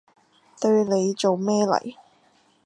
[0.59, 1.95] 對你做咩嚟？